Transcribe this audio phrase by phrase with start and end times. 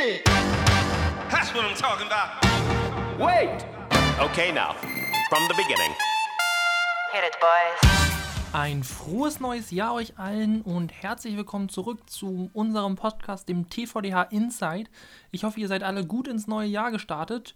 [0.00, 0.24] it.
[1.30, 2.30] That's what I'm talking about.
[3.18, 3.64] Wait!
[4.20, 4.74] Okay, now,
[5.28, 5.92] from the beginning.
[7.12, 7.90] Hit it, boys.
[8.52, 14.22] Ein frohes neues Jahr euch allen und herzlich willkommen zurück zu unserem Podcast, dem TVDH
[14.30, 14.88] Inside.
[15.32, 17.54] Ich hoffe, ihr seid alle gut ins neue Jahr gestartet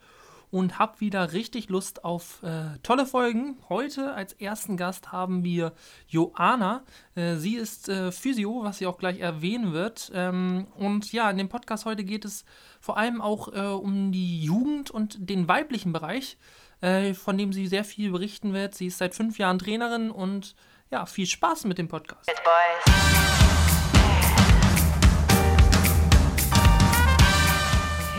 [0.53, 3.57] und habt wieder richtig Lust auf äh, tolle Folgen.
[3.71, 5.73] Heute als ersten Gast haben wir
[6.07, 6.85] Joana.
[7.15, 10.13] Äh, sie ist äh, Physio, was sie auch gleich erwähnen wird.
[10.15, 12.45] Ähm, und ja, in dem Podcast heute geht es
[12.81, 16.37] vor allem auch äh, um die Jugend und den weiblichen Bereich,
[16.83, 18.75] äh, von dem sie sehr viel berichten wird.
[18.75, 20.55] Sie ist seit fünf Jahren Trainerin und
[20.91, 22.29] ja, viel Spaß mit dem Podcast.
[22.29, 23.62] Hit it, boys.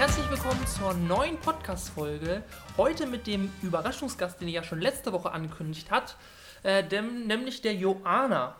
[0.05, 2.43] Herzlich willkommen zur neuen Podcast-Folge.
[2.75, 6.17] Heute mit dem Überraschungsgast, den ihr ja schon letzte Woche angekündigt hat,
[6.63, 8.57] äh, dem, nämlich der Joana.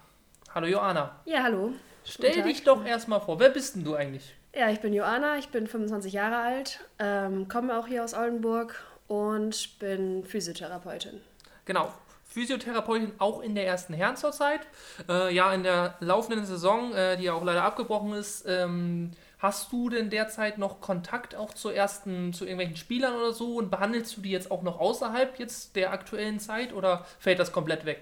[0.56, 1.20] Hallo Joana.
[1.26, 1.74] Ja, hallo.
[2.06, 3.42] Stell dich doch erstmal vor.
[3.42, 4.34] Wer bist denn du eigentlich?
[4.56, 8.82] Ja, ich bin Joanna, ich bin 25 Jahre alt, ähm, komme auch hier aus Oldenburg
[9.10, 11.20] und bin Physiotherapeutin.
[11.66, 11.94] Genau.
[12.24, 14.62] Physiotherapeutin auch in der ersten Herren zurzeit.
[15.10, 19.12] Äh, ja, in der laufenden Saison, äh, die ja auch leider abgebrochen ist, ähm,
[19.44, 23.70] hast du denn derzeit noch Kontakt auch zu ersten, zu irgendwelchen Spielern oder so und
[23.70, 27.86] behandelst du die jetzt auch noch außerhalb jetzt der aktuellen Zeit oder fällt das komplett
[27.86, 28.02] weg?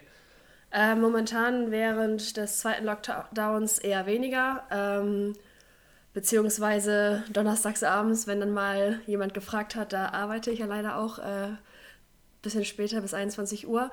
[0.71, 5.33] Äh, momentan während des zweiten Lockdowns eher weniger, ähm,
[6.13, 11.17] beziehungsweise donnerstags abends, wenn dann mal jemand gefragt hat, da arbeite ich ja leider auch
[11.17, 11.49] äh,
[12.43, 13.89] bisschen später bis 21 Uhr.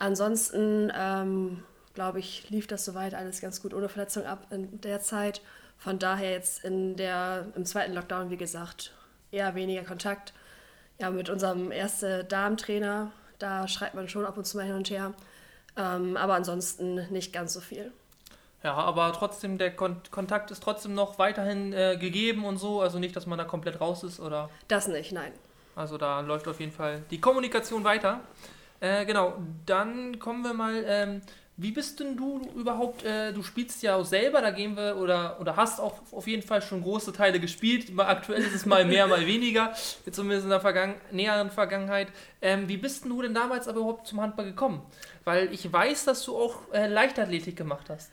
[0.00, 1.62] Ansonsten, ähm,
[1.94, 5.42] glaube ich, lief das soweit alles ganz gut ohne Verletzung ab in der Zeit.
[5.78, 8.92] Von daher jetzt in der, im zweiten Lockdown, wie gesagt,
[9.30, 10.32] eher weniger Kontakt.
[10.98, 14.90] Ja, mit unserem ersten Darmtrainer, da schreibt man schon ab und zu mal hin und
[14.90, 15.14] her.
[15.76, 17.92] Ähm, aber ansonsten nicht ganz so viel.
[18.64, 22.80] Ja, aber trotzdem, der Kon Kontakt ist trotzdem noch weiterhin äh, gegeben und so.
[22.80, 24.50] Also nicht, dass man da komplett raus ist oder.
[24.66, 25.32] Das nicht, nein.
[25.76, 28.20] Also da läuft auf jeden Fall die Kommunikation weiter.
[28.80, 30.82] Äh, genau, dann kommen wir mal.
[30.84, 31.22] Ähm,
[31.60, 33.04] wie bist denn du überhaupt?
[33.04, 36.44] Äh, du spielst ja auch selber, da gehen wir oder, oder hast auch auf jeden
[36.44, 37.90] Fall schon große Teile gespielt.
[37.98, 39.74] Aktuell ist es mal mehr, mal weniger,
[40.06, 42.08] jetzt zumindest in der Vergangen näheren Vergangenheit.
[42.40, 44.86] Ähm, wie bist denn du denn damals aber überhaupt zum Handball gekommen?
[45.24, 48.12] Weil ich weiß, dass du auch äh, Leichtathletik gemacht hast.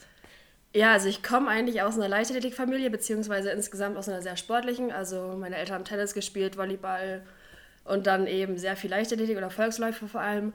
[0.73, 4.91] Ja, also ich komme eigentlich aus einer Leichtathletikfamilie, beziehungsweise insgesamt aus einer sehr sportlichen.
[4.91, 7.21] Also meine Eltern haben Tennis gespielt, Volleyball
[7.83, 10.53] und dann eben sehr viel Leichtathletik oder Volksläufe vor allem.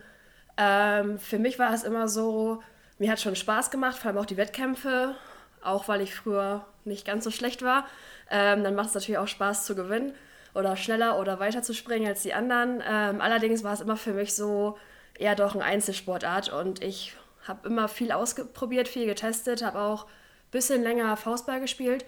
[0.57, 2.63] Ähm, für mich war es immer so,
[3.01, 5.17] mir hat schon Spaß gemacht, vor allem auch die Wettkämpfe,
[5.63, 7.87] auch weil ich früher nicht ganz so schlecht war.
[8.31, 10.13] Ähm, dann macht es natürlich auch Spaß zu gewinnen
[10.55, 12.83] oder schneller oder weiter zu springen als die anderen.
[12.87, 14.79] Ähm, allerdings war es immer für mich so
[15.19, 17.17] eher doch eine Einzelsportart und ich
[17.49, 22.05] habe immer viel ausprobiert, viel getestet, habe auch ein bisschen länger Faustball gespielt.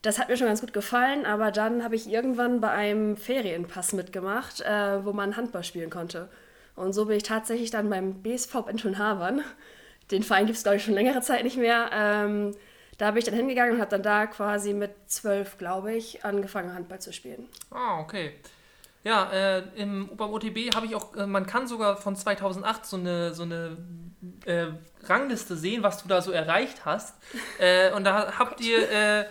[0.00, 3.92] Das hat mir schon ganz gut gefallen, aber dann habe ich irgendwann bei einem Ferienpass
[3.92, 6.30] mitgemacht, äh, wo man Handball spielen konnte.
[6.74, 9.42] Und so bin ich tatsächlich dann beim BSV Benton-Havern,
[10.12, 12.54] den Verein gibt es, glaube ich, schon längere Zeit nicht mehr, ähm,
[12.98, 16.74] da bin ich dann hingegangen und habe dann da quasi mit zwölf, glaube ich, angefangen,
[16.74, 17.48] Handball zu spielen.
[17.70, 18.34] Ah, okay.
[19.04, 22.96] Ja, äh, im, beim OTB habe ich auch, äh, man kann sogar von 2008 so
[22.96, 23.76] eine, so eine
[24.44, 24.66] äh,
[25.04, 27.16] Rangliste sehen, was du da so erreicht hast.
[27.58, 29.24] Äh, und da habt ihr äh,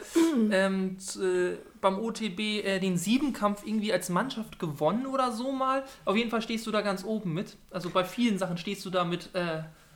[0.51, 5.83] ähm, äh, beim OTB den Siebenkampf irgendwie als Mannschaft gewonnen oder so mal.
[6.05, 7.57] Auf jeden Fall stehst du da ganz oben mit.
[7.71, 9.29] Also bei vielen Sachen stehst du da mit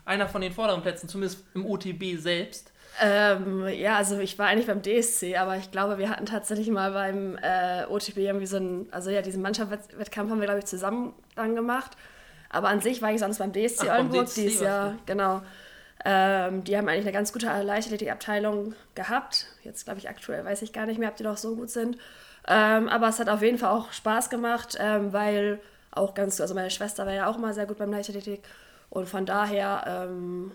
[0.05, 2.71] einer von den vorderen Plätzen, zumindest im OTB selbst.
[3.01, 6.91] Ähm, ja, also ich war eigentlich beim DSC, aber ich glaube, wir hatten tatsächlich mal
[6.91, 11.13] beim äh, OTB irgendwie so einen, also ja, diesen Mannschaftswettkampf haben wir, glaube ich, zusammen
[11.35, 11.91] dann gemacht.
[12.49, 15.41] Aber an sich war ich sonst beim DSC Ach, Oldenburg DSC dieses Jahr, genau.
[16.05, 19.47] Ähm, die haben eigentlich eine ganz gute Leichtathletikabteilung gehabt.
[19.63, 21.97] Jetzt glaube ich aktuell, weiß ich gar nicht mehr, ob die noch so gut sind.
[22.47, 25.59] Ähm, aber es hat auf jeden Fall auch Spaß gemacht, ähm, weil
[25.91, 28.43] auch ganz, also meine Schwester war ja auch immer sehr gut beim Leichtathletik.
[28.89, 30.51] Und von daher, ähm,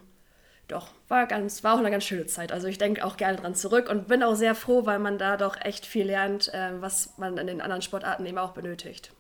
[0.68, 2.52] doch, war, ganz, war auch eine ganz schöne Zeit.
[2.52, 5.36] Also ich denke auch gerne dran zurück und bin auch sehr froh, weil man da
[5.36, 9.12] doch echt viel lernt, ähm, was man in den anderen Sportarten eben auch benötigt.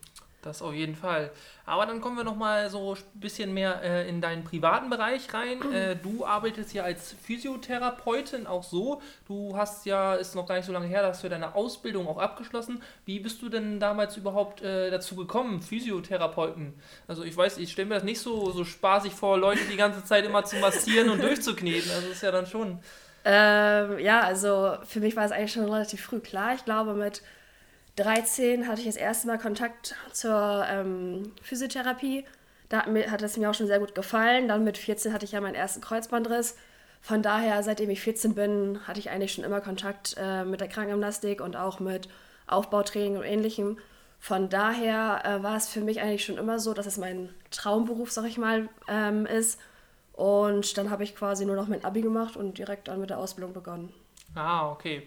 [0.42, 1.30] Das auf jeden Fall.
[1.66, 5.58] Aber dann kommen wir nochmal so ein bisschen mehr äh, in deinen privaten Bereich rein.
[5.70, 9.00] Äh, du arbeitest ja als Physiotherapeutin auch so.
[9.28, 12.18] Du hast ja, ist noch gar nicht so lange her, hast du deine Ausbildung auch
[12.18, 12.82] abgeschlossen.
[13.04, 16.74] Wie bist du denn damals überhaupt äh, dazu gekommen, Physiotherapeuten?
[17.06, 20.02] Also ich weiß, ich stelle mir das nicht so, so spaßig vor, Leute die ganze
[20.04, 21.90] Zeit immer zu massieren und durchzukneten.
[21.90, 22.80] Also das ist ja dann schon.
[23.24, 26.54] Ähm, ja, also für mich war es eigentlich schon relativ früh klar.
[26.54, 27.22] Ich glaube, mit
[28.00, 32.24] 13 hatte ich das erste Mal Kontakt zur ähm, Physiotherapie.
[32.68, 34.48] Da hat, mir, hat es mir auch schon sehr gut gefallen.
[34.48, 36.56] Dann mit 14 hatte ich ja meinen ersten Kreuzbandriss.
[37.02, 40.68] Von daher, seitdem ich 14 bin, hatte ich eigentlich schon immer Kontakt äh, mit der
[40.68, 42.08] Krankengymnastik und auch mit
[42.46, 43.78] Aufbautraining und ähnlichem.
[44.18, 48.10] Von daher äh, war es für mich eigentlich schon immer so, dass es mein Traumberuf,
[48.10, 49.58] sag ich mal, ähm, ist.
[50.12, 53.18] Und dann habe ich quasi nur noch mein Abi gemacht und direkt dann mit der
[53.18, 53.92] Ausbildung begonnen.
[54.34, 55.02] Ah, okay.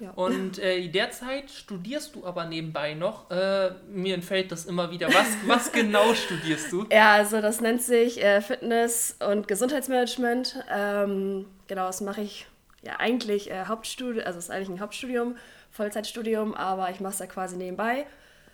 [0.00, 0.10] Ja.
[0.10, 3.30] Und äh, derzeit studierst du aber nebenbei noch.
[3.30, 5.08] Äh, mir entfällt das immer wieder.
[5.08, 6.86] Was, was genau studierst du?
[6.92, 10.64] Ja, also das nennt sich äh, Fitness- und Gesundheitsmanagement.
[10.72, 12.46] Ähm, genau, das mache ich
[12.82, 15.36] ja eigentlich äh, Hauptstudium, also es ist eigentlich ein Hauptstudium,
[15.72, 18.06] Vollzeitstudium, aber ich mache es ja quasi nebenbei.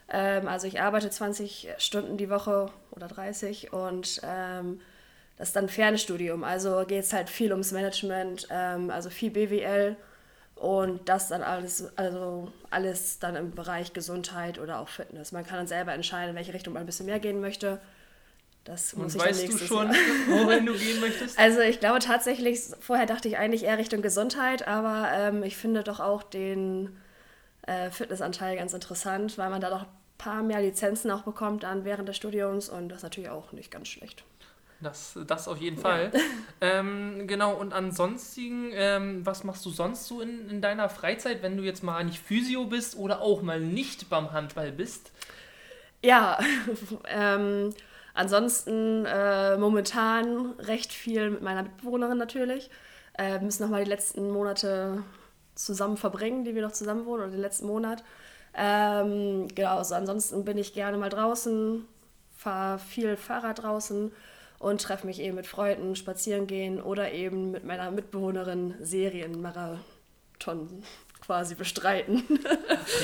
[0.09, 4.81] Ähm, also ich arbeite 20 Stunden die Woche oder 30 und ähm,
[5.37, 6.45] das ist dann ein Fernstudium.
[6.45, 9.97] Also geht es halt viel ums Management, ähm, also viel BWL
[10.57, 15.33] und das dann alles, also alles dann im Bereich Gesundheit oder auch Fitness.
[15.33, 17.81] Man kann dann selber entscheiden, in welche Richtung man ein bisschen mehr gehen möchte.
[18.65, 19.97] Das muss Und ich dann weißt du schon, Jahr.
[20.47, 21.39] wohin du gehen möchtest?
[21.39, 25.83] Also ich glaube tatsächlich, vorher dachte ich eigentlich eher Richtung Gesundheit, aber ähm, ich finde
[25.83, 26.97] doch auch den
[27.67, 31.85] äh, Fitnessanteil ganz interessant, weil man da doch ein paar mehr Lizenzen auch bekommt dann
[31.85, 34.25] während des Studiums und das ist natürlich auch nicht ganz schlecht.
[34.85, 36.13] Das, das auf jeden Fall.
[36.61, 41.57] Ähm, genau, und ansonsten, ähm, was machst du sonst so in, in deiner Freizeit, wenn
[41.57, 45.11] du jetzt mal nicht Physio bist oder auch mal nicht beim Handball bist?
[46.03, 46.39] Ja,
[47.09, 47.75] ähm,
[48.13, 52.69] ansonsten äh, momentan recht viel mit meiner Mitbewohnerin natürlich.
[53.17, 55.03] Äh, müssen noch mal die letzten Monate
[55.55, 58.05] zusammen verbringen, die wir noch zusammen wohnen, oder den letzten Monat.
[58.55, 61.87] Ähm, genau, also ansonsten bin ich gerne mal draußen,
[62.37, 64.13] fahre viel Fahrrad draußen
[64.59, 70.83] und treffe mich eben mit Freunden, spazieren gehen oder eben mit meiner Mitbewohnerin Serienmarathon
[71.25, 72.23] quasi bestreiten.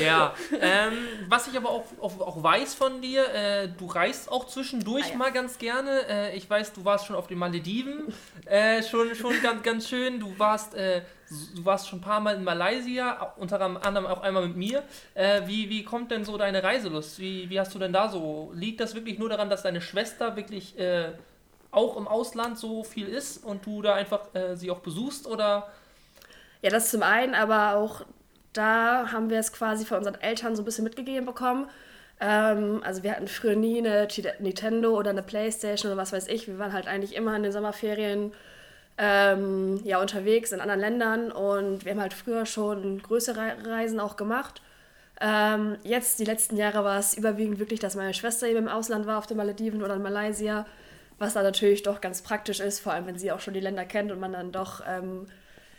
[0.01, 0.93] Ja, ähm,
[1.29, 5.11] was ich aber auch, auch, auch weiß von dir, äh, du reist auch zwischendurch Ah,
[5.13, 5.17] ja.
[5.17, 6.07] mal ganz gerne.
[6.07, 8.13] Äh, ich weiß, du warst schon auf den Malediven,
[8.45, 10.21] äh, schon, schon ganz, ganz schön.
[10.21, 11.01] Du warst, äh,
[11.57, 14.83] du warst schon ein paar Mal in Malaysia, unter anderem auch einmal mit mir.
[15.15, 17.19] Äh, wie, wie kommt denn so deine Reiselust?
[17.19, 18.53] Wie, wie hast du denn da so?
[18.55, 21.13] Liegt das wirklich nur daran, dass deine Schwester wirklich äh,
[21.71, 25.71] auch im Ausland so viel ist und du da einfach äh, sie auch besuchst oder?
[26.63, 28.05] Ja, das zum einen, aber auch
[28.53, 31.69] da haben wir es quasi von unseren Eltern so ein bisschen mitgegeben bekommen.
[32.21, 34.09] Ähm, also wir hatten früher nie eine
[34.41, 36.49] Nintendo oder eine Playstation oder was weiß ich.
[36.49, 38.33] Wir waren halt eigentlich immer in den Sommerferien
[38.99, 44.17] ähm, ja, unterwegs in anderen Ländern und wir haben halt früher schon größere Reisen auch
[44.17, 44.61] gemacht.
[45.23, 49.07] Ähm, jetzt, die letzten Jahre, war es überwiegend wirklich, dass meine Schwester eben im Ausland
[49.07, 50.67] war, auf den Malediven oder in Malaysia,
[51.21, 53.85] was da natürlich doch ganz praktisch ist, vor allem wenn sie auch schon die Länder
[53.85, 55.29] kennt und man dann doch ähm,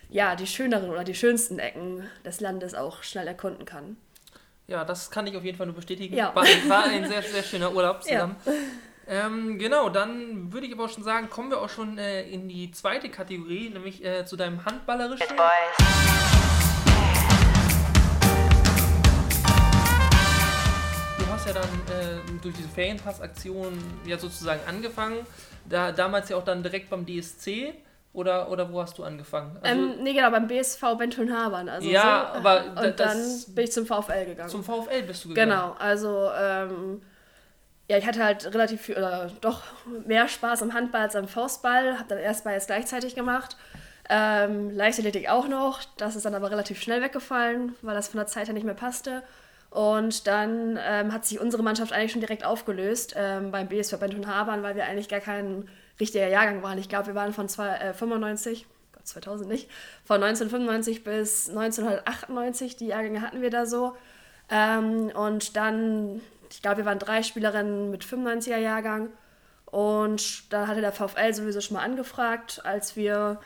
[0.09, 3.97] ja, die schöneren oder die schönsten Ecken des Landes auch schnell erkunden kann.
[4.67, 6.15] Ja, das kann ich auf jeden Fall nur bestätigen.
[6.15, 6.33] Ja.
[6.35, 8.35] War, war ein sehr, sehr schöner Urlaub zusammen.
[9.07, 12.47] Ähm, genau, dann würde ich aber auch schon sagen, kommen wir auch schon äh, in
[12.47, 15.27] die zweite Kategorie, nämlich äh, zu deinem handballerischen.
[15.27, 16.50] Hit boys.
[21.31, 25.25] Hast ja dann äh, durch diese Ferienpass-Aktion ja sozusagen angefangen.
[25.69, 27.73] Da, damals ja auch dann direkt beim DSC.
[28.13, 29.57] Oder, oder wo hast du angefangen?
[29.61, 31.69] Also ähm, nee, genau, beim BSV Benteln-Habern.
[31.69, 32.39] Also Ja, so.
[32.39, 33.17] aber Und dann
[33.47, 34.49] bin ich zum VfL gegangen.
[34.49, 35.49] zum VfL bist du gegangen.
[35.51, 37.01] genau, also ähm,
[37.89, 39.61] ja, ich hatte halt relativ viel, oder doch
[40.05, 41.97] mehr Spaß am Handball als am Faustball.
[41.99, 43.55] Habe dann erst beides gleichzeitig gemacht.
[44.09, 45.79] Ähm, Leichtathletik auch noch.
[45.95, 48.73] Das ist dann aber relativ schnell weggefallen, weil das von der Zeit her nicht mehr
[48.73, 49.23] passte.
[49.71, 54.27] Und dann ähm, hat sich unsere Mannschaft eigentlich schon direkt aufgelöst ähm, beim BSV Benton
[54.27, 56.77] Habern, weil wir eigentlich gar kein richtiger Jahrgang waren.
[56.77, 59.69] Ich glaube, wir waren von zwei, äh, 95, Gott, 2000 nicht,
[60.03, 63.95] von 1995 bis 1998, die Jahrgänge hatten wir da so.
[64.49, 69.07] Ähm, und dann, ich glaube, wir waren drei Spielerinnen mit 95er Jahrgang.
[69.67, 73.39] Und da hatte der VfL sowieso schon mal angefragt, als wir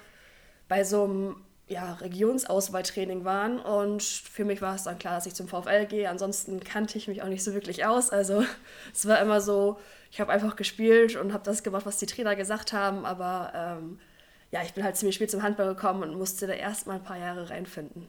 [0.67, 3.59] bei so einem ja, Regionsauswahltraining waren.
[3.59, 6.09] Und für mich war es dann klar, dass ich zum VfL gehe.
[6.09, 8.09] Ansonsten kannte ich mich auch nicht so wirklich aus.
[8.11, 8.43] Also
[8.93, 9.79] es war immer so,
[10.11, 13.05] ich habe einfach gespielt und habe das gemacht, was die Trainer gesagt haben.
[13.05, 13.99] Aber ähm,
[14.51, 17.03] ja, ich bin halt ziemlich spät zum Handball gekommen und musste da erst mal ein
[17.03, 18.07] paar Jahre reinfinden.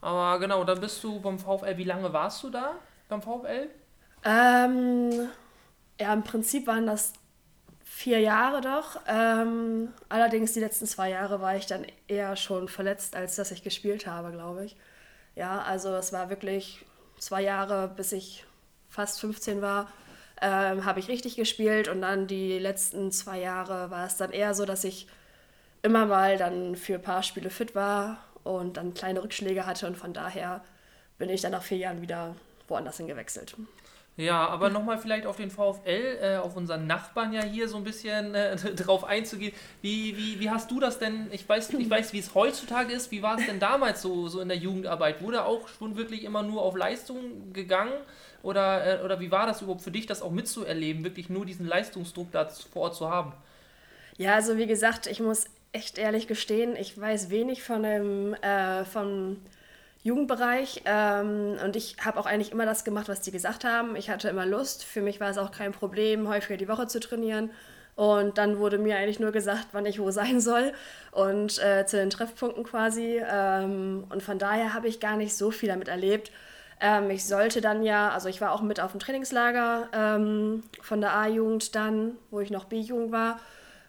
[0.00, 1.76] Aber genau, dann bist du beim VfL.
[1.76, 2.76] Wie lange warst du da
[3.08, 3.68] beim VfL?
[4.24, 5.28] Ähm,
[5.98, 7.12] ja, im Prinzip waren das
[7.98, 9.00] vier Jahre doch.
[9.08, 13.64] Ähm, allerdings die letzten zwei Jahre war ich dann eher schon verletzt, als dass ich
[13.64, 14.76] gespielt habe, glaube ich.
[15.34, 16.86] Ja, also es war wirklich
[17.18, 18.44] zwei Jahre, bis ich
[18.88, 19.90] fast 15 war,
[20.40, 24.54] ähm, habe ich richtig gespielt und dann die letzten zwei Jahre war es dann eher
[24.54, 25.08] so, dass ich
[25.82, 29.96] immer mal dann für ein paar Spiele fit war und dann kleine Rückschläge hatte und
[29.96, 30.62] von daher
[31.18, 32.36] bin ich dann nach vier Jahren wieder
[32.68, 33.56] woanders hingewechselt.
[34.18, 37.84] Ja, aber nochmal vielleicht auf den VfL, äh, auf unseren Nachbarn ja hier so ein
[37.84, 39.52] bisschen äh, drauf einzugehen.
[39.80, 41.28] Wie, wie, wie hast du das denn?
[41.30, 43.12] Ich weiß, ich weiß, wie es heutzutage ist.
[43.12, 45.22] Wie war es denn damals so, so in der Jugendarbeit?
[45.22, 47.92] Wurde auch schon wirklich immer nur auf Leistung gegangen?
[48.42, 51.66] Oder, äh, oder wie war das überhaupt für dich, das auch mitzuerleben, wirklich nur diesen
[51.66, 53.34] Leistungsdruck da vor Ort zu haben?
[54.16, 58.84] Ja, also wie gesagt, ich muss echt ehrlich gestehen, ich weiß wenig von dem, äh,
[58.84, 59.36] vom
[60.02, 63.96] Jugendbereich ähm, und ich habe auch eigentlich immer das gemacht, was die gesagt haben.
[63.96, 64.84] Ich hatte immer Lust.
[64.84, 67.50] Für mich war es auch kein Problem, häufiger die Woche zu trainieren.
[67.96, 70.72] Und dann wurde mir eigentlich nur gesagt, wann ich wo sein soll
[71.10, 73.20] und äh, zu den Treffpunkten quasi.
[73.28, 76.30] Ähm, und von daher habe ich gar nicht so viel damit erlebt.
[76.80, 81.00] Ähm, ich sollte dann ja, also ich war auch mit auf dem Trainingslager ähm, von
[81.00, 83.40] der A-Jugend dann, wo ich noch B-Jugend war.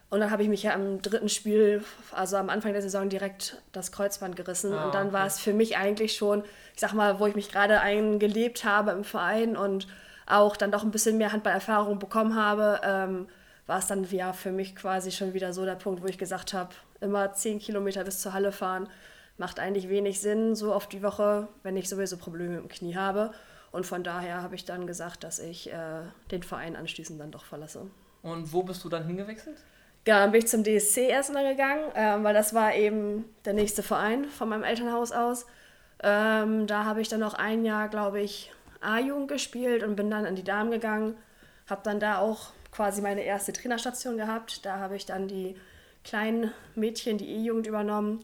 [0.09, 3.61] Und dann habe ich mich ja am dritten Spiel, also am Anfang der Saison, direkt
[3.71, 4.73] das Kreuzband gerissen.
[4.73, 5.13] Ah, und dann okay.
[5.13, 8.91] war es für mich eigentlich schon, ich sag mal, wo ich mich gerade eingelebt habe
[8.91, 9.87] im Verein und
[10.25, 13.27] auch dann doch ein bisschen mehr Handballerfahrung bekommen habe, ähm,
[13.67, 16.53] war es dann ja für mich quasi schon wieder so der Punkt, wo ich gesagt
[16.53, 18.89] habe, immer zehn Kilometer bis zur Halle fahren,
[19.37, 23.31] macht eigentlich wenig Sinn, so auf die Woche, wenn ich sowieso Probleme im Knie habe.
[23.71, 26.01] Und von daher habe ich dann gesagt, dass ich äh,
[26.31, 27.85] den Verein anschließend dann doch verlasse.
[28.23, 29.57] Und wo bist du dann hingewechselt?
[30.07, 33.83] Ja, dann bin ich zum DSC erstmal gegangen, ähm, weil das war eben der nächste
[33.83, 35.45] Verein von meinem Elternhaus aus.
[36.01, 38.51] Ähm, da habe ich dann noch ein Jahr, glaube ich,
[38.81, 41.15] A-Jugend gespielt und bin dann in die Damen gegangen.
[41.69, 44.65] Habe dann da auch quasi meine erste Trainerstation gehabt.
[44.65, 45.55] Da habe ich dann die
[46.03, 48.23] kleinen Mädchen, die E-Jugend übernommen,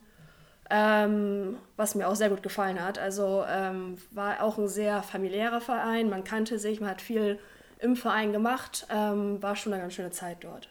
[0.69, 2.97] ähm, was mir auch sehr gut gefallen hat.
[2.97, 6.09] Also ähm, war auch ein sehr familiärer Verein.
[6.09, 7.37] Man kannte sich, man hat viel
[7.79, 8.87] im Verein gemacht.
[8.89, 10.69] Ähm, war schon eine ganz schöne Zeit dort.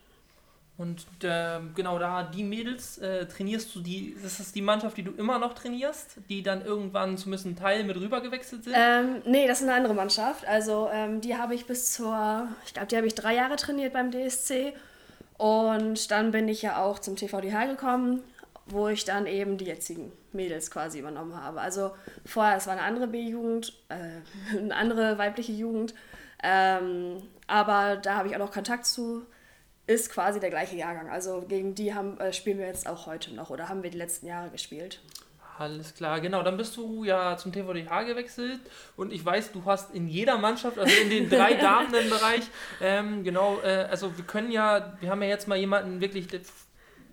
[0.76, 5.04] Und äh, genau da, die Mädels, äh, trainierst du die, ist das die Mannschaft, die
[5.04, 8.74] du immer noch trainierst, die dann irgendwann zumindest ein Teil mit rüber gewechselt sind?
[8.76, 10.46] Ähm, nee, das ist eine andere Mannschaft.
[10.48, 13.92] Also ähm, die habe ich bis zur, ich glaube, die habe ich drei Jahre trainiert
[13.92, 14.72] beim DSC.
[15.38, 18.22] Und dann bin ich ja auch zum TVDH gekommen,
[18.66, 21.60] wo ich dann eben die jetzigen Mädels quasi übernommen habe.
[21.60, 21.92] Also
[22.24, 25.94] vorher, es war eine andere B-Jugend, äh, eine andere weibliche Jugend.
[26.42, 29.24] Ähm, aber da habe ich auch noch Kontakt zu
[29.86, 31.10] ist quasi der gleiche Jahrgang.
[31.10, 33.98] Also gegen die haben, äh, spielen wir jetzt auch heute noch oder haben wir die
[33.98, 35.00] letzten Jahre gespielt.
[35.56, 36.42] Alles klar, genau.
[36.42, 38.60] Dann bist du ja zum TVDH gewechselt
[38.96, 42.42] und ich weiß, du hast in jeder Mannschaft, also in den drei Damenbereich,
[42.80, 46.26] ähm, genau, äh, also wir können ja, wir haben ja jetzt mal jemanden wirklich,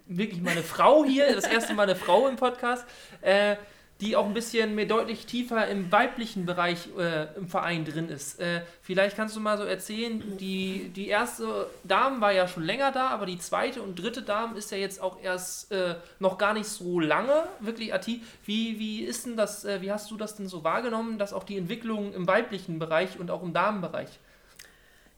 [0.07, 2.85] wirklich mal eine Frau hier, das erste Mal eine Frau im Podcast.
[3.21, 3.57] Äh,
[4.01, 8.39] die auch ein bisschen mehr deutlich tiefer im weiblichen Bereich äh, im Verein drin ist.
[8.39, 12.91] Äh, vielleicht kannst du mal so erzählen, die, die erste Dame war ja schon länger
[12.91, 16.53] da, aber die zweite und dritte Dame ist ja jetzt auch erst äh, noch gar
[16.53, 18.27] nicht so lange wirklich aktiv.
[18.43, 21.43] Wie, wie ist denn das, äh, wie hast du das denn so wahrgenommen, dass auch
[21.43, 24.09] die Entwicklung im weiblichen Bereich und auch im Damenbereich?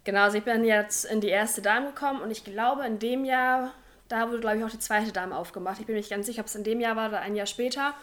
[0.04, 3.24] Genau, also ich bin jetzt in die erste Dame gekommen und ich glaube, in dem
[3.24, 3.72] Jahr,
[4.10, 5.80] da wurde, glaube ich, auch die zweite Dame aufgemacht.
[5.80, 7.48] Ich bin mir nicht ganz sicher, ob es in dem Jahr war oder ein Jahr
[7.48, 7.94] später.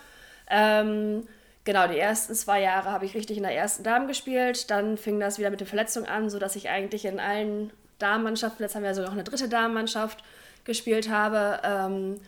[0.50, 1.26] Ähm,
[1.64, 4.70] genau, die ersten zwei Jahre habe ich richtig in der ersten Damen gespielt.
[4.70, 8.74] Dann fing das wieder mit den Verletzungen an, sodass ich eigentlich in allen Damenmannschaften, jetzt
[8.74, 10.22] haben wir sogar noch eine dritte Damenmannschaft
[10.64, 11.60] gespielt habe.
[11.62, 12.20] Ähm,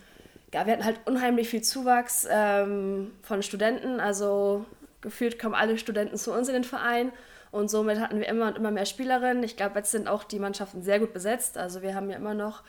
[0.53, 3.99] ja, wir hatten halt unheimlich viel Zuwachs ähm, von Studenten.
[3.99, 4.65] Also
[5.01, 7.11] gefühlt kommen alle Studenten zu uns in den Verein.
[7.51, 9.43] Und somit hatten wir immer und immer mehr Spielerinnen.
[9.43, 11.57] Ich glaube, jetzt sind auch die Mannschaften sehr gut besetzt.
[11.57, 12.63] Also wir haben ja immer noch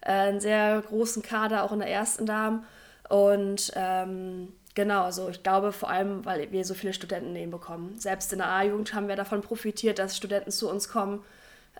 [0.00, 2.64] äh, einen sehr großen Kader, auch in der ersten Damen.
[3.08, 7.98] Und ähm, Genau, also ich glaube vor allem, weil wir so viele Studenten eben bekommen.
[7.98, 11.24] Selbst in der A-Jugend haben wir davon profitiert, dass Studenten zu uns kommen.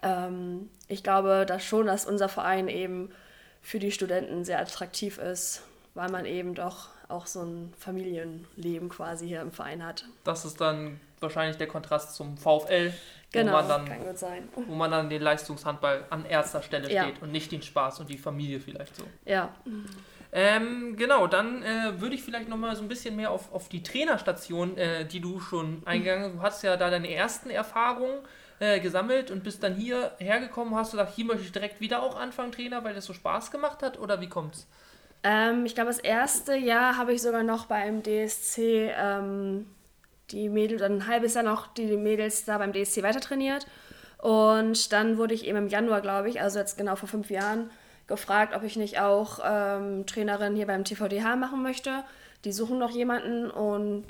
[0.02, 3.12] Ähm, ich glaube dass schon, dass unser Verein eben
[3.62, 5.62] für die Studenten sehr attraktiv ist,
[5.94, 10.04] weil man eben doch auch so ein Familienleben quasi hier im Verein hat.
[10.24, 12.92] Das ist dann wahrscheinlich der Kontrast zum VfL,
[13.30, 14.48] genau, wo, man dann, kann gut sein.
[14.66, 17.04] wo man dann den Leistungshandball an erster Stelle ja.
[17.04, 19.04] steht und nicht den Spaß und die Familie vielleicht so.
[19.24, 19.54] Ja.
[20.30, 23.82] Ähm, genau, dann äh, würde ich vielleicht nochmal so ein bisschen mehr auf, auf die
[23.82, 28.20] Trainerstation, äh, die du schon eingegangen Du hast ja da deine ersten Erfahrungen
[28.60, 30.74] äh, gesammelt und bist dann hier hergekommen.
[30.74, 33.50] Hast du gesagt, hier möchte ich direkt wieder auch anfangen, Trainer, weil das so Spaß
[33.50, 33.98] gemacht hat?
[33.98, 34.66] Oder wie kommt's?
[35.22, 39.66] Ähm, ich glaube, das erste Jahr habe ich sogar noch beim DSC ähm,
[40.30, 43.66] die Mädels, ein halbes Jahr noch die Mädels da beim DSC weiter trainiert.
[44.18, 47.70] Und dann wurde ich eben im Januar, glaube ich, also jetzt genau vor fünf Jahren,
[48.08, 52.02] gefragt, ob ich nicht auch ähm, Trainerin hier beim TVDH machen möchte.
[52.44, 54.06] Die suchen noch jemanden und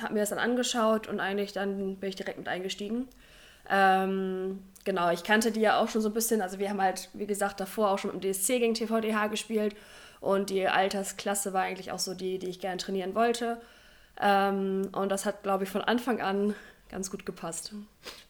[0.00, 3.08] habe mir das dann angeschaut und eigentlich dann bin ich direkt mit eingestiegen.
[3.68, 6.42] Ähm, genau, ich kannte die ja auch schon so ein bisschen.
[6.42, 9.74] Also wir haben halt, wie gesagt, davor auch schon im DSC gegen TVDH gespielt
[10.20, 13.60] und die Altersklasse war eigentlich auch so die, die ich gerne trainieren wollte.
[14.20, 16.54] Ähm, und das hat, glaube ich, von Anfang an
[16.90, 17.72] ganz gut gepasst.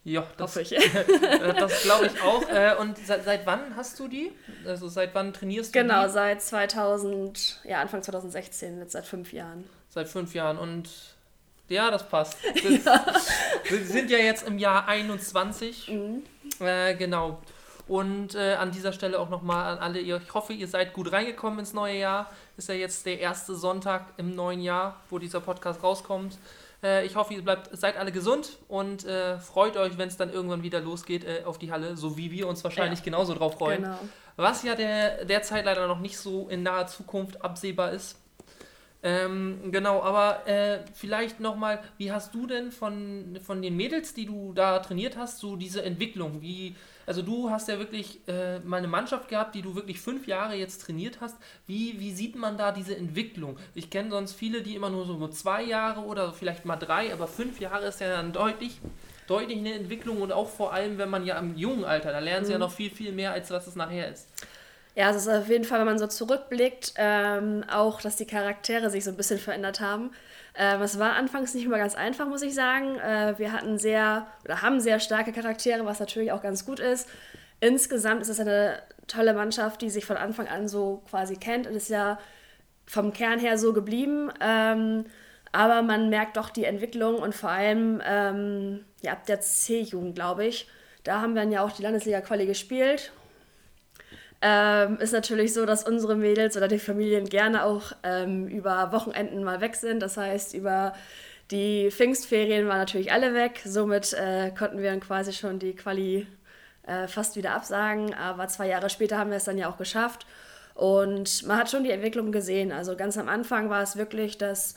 [0.05, 0.73] Ja, das, Hoffe ich.
[0.77, 2.49] äh, das glaube ich auch.
[2.49, 4.33] Äh, und seit, seit wann hast du die?
[4.67, 6.13] Also seit wann trainierst du Genau, die?
[6.13, 9.65] seit 2000, ja, Anfang 2016, jetzt seit fünf Jahren.
[9.89, 10.59] Seit fünf Jahren.
[10.59, 10.89] Und
[11.69, 12.37] ja, das passt.
[12.55, 12.81] Wir
[13.71, 15.91] wir sind ja jetzt im Jahr 21.
[16.61, 17.41] Äh, genau.
[17.87, 21.13] Und äh, an dieser Stelle auch nochmal an alle, ihr- ich hoffe, ihr seid gut
[21.13, 22.31] reingekommen ins neue Jahr.
[22.57, 26.39] Ist ja jetzt der erste Sonntag im neuen Jahr, wo dieser Podcast rauskommt.
[26.85, 30.31] Äh, ich hoffe, ihr bleibt, seid alle gesund und äh, freut euch, wenn es dann
[30.33, 33.05] irgendwann wieder losgeht äh, auf die Halle, so wie wir uns wahrscheinlich Ja.
[33.07, 33.83] genauso drauf freuen.
[33.83, 33.99] Genau.
[34.37, 38.21] Was ja der, derzeit leider noch nicht so in naher Zukunft absehbar ist.
[39.07, 44.25] Ähm, genau, aber äh, vielleicht nochmal, wie hast du denn von, von den Mädels, die
[44.25, 46.41] du da trainiert hast, so diese Entwicklung?
[46.41, 50.27] Wie, also du hast ja wirklich äh, mal eine Mannschaft gehabt, die du wirklich fünf
[50.27, 51.37] Jahre jetzt trainiert hast.
[51.67, 53.59] Wie, wie sieht man da diese Entwicklung?
[53.75, 57.13] Ich kenne sonst viele, die immer nur so nur zwei Jahre oder vielleicht mal drei,
[57.13, 58.81] aber fünf Jahre ist ja dann deutlich,
[59.27, 62.47] deutlich eine Entwicklung und auch vor allem, wenn man ja im jungen Alter, da lernen
[62.47, 64.29] sie ja noch viel, viel mehr, als was es nachher ist.
[64.97, 68.91] Ja, es ist auf jeden Fall, wenn man so zurückblickt, ähm, auch, dass die Charaktere
[68.91, 70.13] sich so ein bisschen verändert haben.
[70.57, 72.97] Ähm, es war anfangs nicht immer ganz einfach, muss ich sagen.
[73.01, 77.09] Äh, wir hatten sehr oder haben sehr starke Charaktere, was natürlich auch ganz gut ist.
[77.59, 81.75] Insgesamt ist es eine tolle Mannschaft, die sich von Anfang an so quasi kennt und
[81.75, 82.19] ist ja
[82.87, 84.31] vom Kern her so geblieben.
[84.41, 85.07] Ähm,
[85.51, 90.47] aber man merkt doch die Entwicklung und vor allem ähm, ja, ab der C-Jugend, glaube
[90.47, 90.69] ich.
[91.03, 93.13] Da haben wir dann ja auch die Landesliga-Quali gespielt
[94.47, 99.43] ähm, ist natürlich so, dass unsere Mädels oder die Familien gerne auch ähm, über Wochenenden
[99.43, 100.01] mal weg sind.
[100.01, 100.93] Das heißt, über
[101.51, 103.63] die Pfingstferien waren natürlich alle weg.
[103.65, 106.27] Somit äh, konnten wir dann quasi schon die Quali
[106.87, 108.13] äh, fast wieder absagen.
[108.13, 110.27] Aber zwei Jahre später haben wir es dann ja auch geschafft.
[110.75, 112.71] Und man hat schon die Entwicklung gesehen.
[112.71, 114.75] Also ganz am Anfang war es wirklich, dass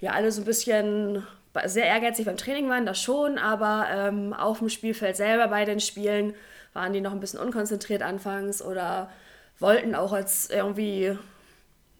[0.00, 1.26] ja alle so ein bisschen
[1.66, 5.80] sehr ehrgeizig beim Training waren, das schon, aber ähm, auf dem Spielfeld selber bei den
[5.80, 6.34] Spielen
[6.72, 9.10] waren die noch ein bisschen unkonzentriert anfangs oder
[9.58, 11.16] wollten auch als irgendwie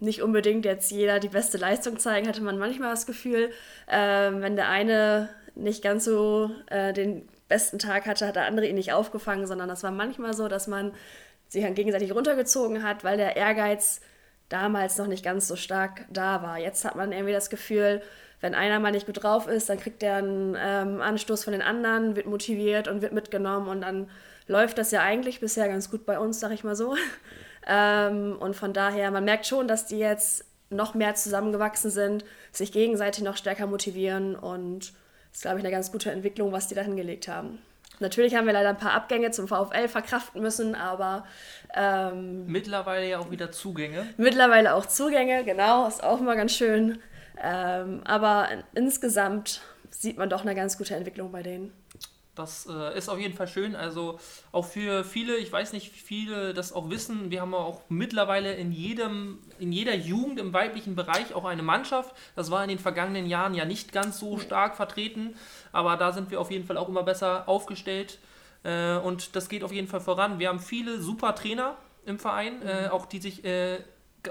[0.01, 3.51] nicht unbedingt jetzt jeder die beste Leistung zeigen, hatte man manchmal das Gefühl,
[3.89, 8.67] ähm, wenn der eine nicht ganz so äh, den besten Tag hatte, hat der andere
[8.67, 10.93] ihn nicht aufgefangen, sondern das war manchmal so, dass man
[11.49, 14.01] sich dann gegenseitig runtergezogen hat, weil der Ehrgeiz
[14.49, 16.59] damals noch nicht ganz so stark da war.
[16.59, 18.03] Jetzt hat man irgendwie das Gefühl,
[18.43, 21.63] wenn einer mal nicht gut drauf ist, dann kriegt er einen ähm, Anstoß von den
[21.63, 24.11] anderen, wird motiviert und wird mitgenommen und dann
[24.49, 26.95] läuft das ja eigentlich bisher ganz gut bei uns, sag ich mal so.
[27.65, 32.73] Ähm, und von daher, man merkt schon, dass die jetzt noch mehr zusammengewachsen sind, sich
[32.73, 34.93] gegenseitig noch stärker motivieren und
[35.31, 37.61] das ist, glaube ich, eine ganz gute Entwicklung, was die da hingelegt haben.
[38.01, 41.25] Natürlich haben wir leider ein paar Abgänge zum VfL verkraften müssen, aber
[41.77, 44.09] ähm, Mittlerweile ja auch wieder Zugänge.
[44.17, 46.99] mittlerweile auch Zugänge, genau, ist auch immer ganz schön.
[47.41, 51.73] Ähm, aber insgesamt sieht man doch eine ganz gute Entwicklung bei denen.
[52.35, 53.77] Das äh, ist auf jeden Fall schön.
[53.77, 54.19] Also
[54.53, 58.55] auch für viele, ich weiß nicht, wie viele das auch wissen, wir haben auch mittlerweile
[58.55, 62.17] in jedem, in jeder Jugend im weiblichen Bereich auch eine Mannschaft.
[62.35, 65.37] Das war in den vergangenen Jahren ja nicht ganz so stark vertreten,
[65.73, 68.19] aber da sind wir auf jeden Fall auch immer besser aufgestellt.
[68.63, 70.39] Äh, und das geht auf jeden Fall voran.
[70.39, 73.81] Wir haben viele super Trainer im Verein, äh, auch die sich äh,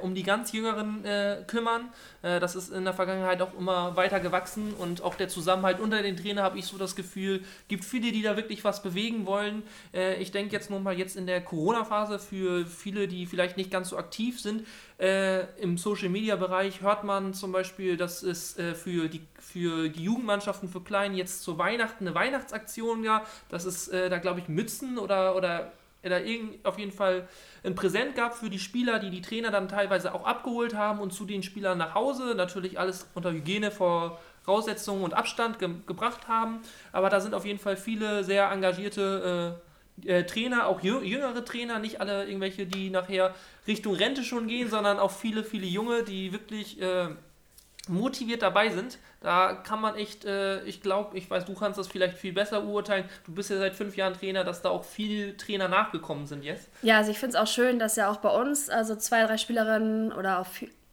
[0.01, 1.89] um die ganz Jüngeren äh, kümmern.
[2.21, 6.01] Äh, das ist in der Vergangenheit auch immer weiter gewachsen und auch der Zusammenhalt unter
[6.01, 9.63] den Trainern habe ich so das Gefühl, gibt viele, die da wirklich was bewegen wollen.
[9.93, 13.71] Äh, ich denke jetzt nur mal jetzt in der Corona-Phase für viele, die vielleicht nicht
[13.71, 14.65] ganz so aktiv sind.
[14.99, 20.69] Äh, Im Social-Media-Bereich hört man zum Beispiel, dass es äh, für, die, für die Jugendmannschaften
[20.69, 23.27] für Klein jetzt zu Weihnachten eine Weihnachtsaktion gab.
[23.49, 25.71] dass es äh, da, glaube ich, Mützen oder, oder
[26.09, 27.27] da irgend, auf jeden Fall
[27.63, 31.13] ein Präsent gab für die Spieler, die die Trainer dann teilweise auch abgeholt haben und
[31.13, 32.33] zu den Spielern nach Hause.
[32.35, 36.61] Natürlich alles unter Hygienevoraussetzungen und Abstand ge gebracht haben.
[36.91, 39.71] Aber da sind auf jeden Fall viele sehr engagierte äh,
[40.05, 43.35] äh, Trainer, auch jü jüngere Trainer, nicht alle irgendwelche, die nachher
[43.67, 47.09] Richtung Rente schon gehen, sondern auch viele, viele Junge, die wirklich äh,
[47.87, 48.99] motiviert dabei sind.
[49.21, 52.61] Da kann man echt, äh, ich glaube, ich weiß, du kannst das vielleicht viel besser
[52.61, 53.05] beurteilen.
[53.25, 56.69] Du bist ja seit fünf Jahren Trainer, dass da auch viele Trainer nachgekommen sind jetzt.
[56.81, 59.37] Ja, also ich finde es auch schön, dass ja auch bei uns, also zwei, drei
[59.37, 60.47] Spielerinnen oder auch,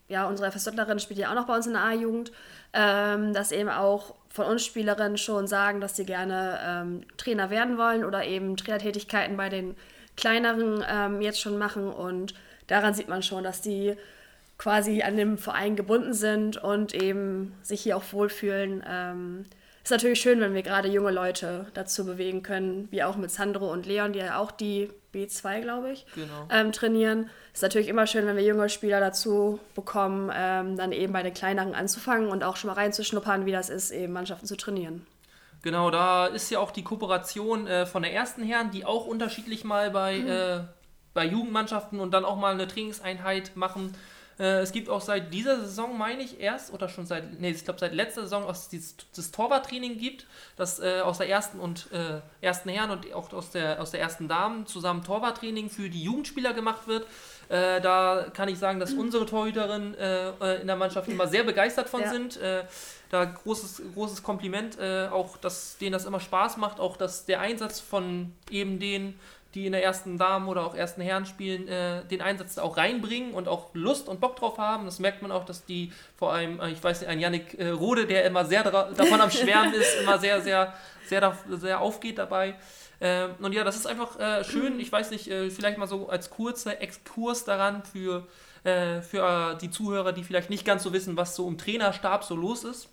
[0.07, 2.31] ja, unsere FSJlerin spielt ja auch noch bei uns in der A-Jugend,
[2.73, 7.77] ähm, dass eben auch von uns Spielerinnen schon sagen, dass sie gerne ähm, Trainer werden
[7.77, 9.75] wollen oder eben Trainertätigkeiten bei den
[10.15, 12.33] kleineren ähm, jetzt schon machen und
[12.67, 13.95] daran sieht man schon, dass die
[14.59, 18.83] quasi an dem Verein gebunden sind und eben sich hier auch wohlfühlen.
[18.87, 19.45] Ähm,
[19.83, 23.71] ist natürlich schön, wenn wir gerade junge Leute dazu bewegen können, wie auch mit Sandro
[23.71, 26.47] und Leon, die ja auch die B2, glaube ich, Genau.
[26.51, 27.29] ähm, trainieren.
[27.53, 31.33] Ist natürlich immer schön, wenn wir junge Spieler dazu bekommen, ähm, dann eben bei den
[31.33, 35.07] kleineren anzufangen und auch schon mal reinzuschnuppern, wie das ist, eben Mannschaften zu trainieren.
[35.61, 39.63] Genau, da ist ja auch die Kooperation äh, von der ersten Herren, die auch unterschiedlich
[39.63, 40.59] mal bei, äh,
[41.13, 43.95] bei Jugendmannschaften und dann auch mal eine Trainingseinheit machen.
[44.39, 47.65] Äh, es gibt auch seit dieser Saison, meine ich, erst oder schon seit, nee, ich
[47.65, 50.25] glaube seit letzter Saison, dass es das Torwarttraining gibt,
[50.55, 53.99] das äh, aus der ersten und äh, ersten Herren und auch aus der, aus der
[53.99, 57.05] ersten Damen zusammen Torwarttraining für die Jugendspieler gemacht wird.
[57.49, 61.43] Äh, da kann ich sagen, dass unsere Torhüterinnen äh, äh, in der Mannschaft immer sehr
[61.43, 62.09] begeistert von Ja.
[62.09, 62.37] sind.
[62.37, 62.63] Äh,
[63.09, 67.39] da großes, großes Kompliment, äh, auch dass denen das immer Spaß macht, auch dass der
[67.39, 69.19] Einsatz von eben denen,
[69.55, 73.33] die in der ersten Damen oder auch ersten Herren spielen, äh, den Einsatz auch reinbringen
[73.33, 74.85] und auch Lust und Bock drauf haben.
[74.85, 77.69] Das merkt man auch, dass die vor allem, äh, ich weiß nicht, ein Yannick äh,
[77.69, 78.63] Rode, der immer sehr
[78.95, 80.73] davon am Schwärmen ist, immer sehr, sehr,
[81.07, 82.55] sehr, sehr aufgeht dabei.
[83.01, 84.79] Ähm, und ja, das ist einfach äh, schön.
[84.79, 88.27] Ich weiß nicht, äh, vielleicht mal so als kurzer Exkurs daran für,
[88.63, 92.35] äh, für die Zuhörer, die vielleicht nicht ganz so wissen, was so im Trainerstab so
[92.35, 92.89] los ist.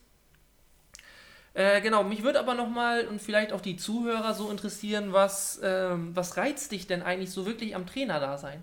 [1.57, 6.15] Äh, genau, mich würde aber nochmal und vielleicht auch die Zuhörer so interessieren, was, ähm,
[6.15, 8.61] was reizt dich denn eigentlich so wirklich am Trainerdasein?